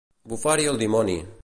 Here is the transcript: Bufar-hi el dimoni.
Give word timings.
Bufar-hi 0.33 0.65
el 0.71 0.81
dimoni. 0.85 1.19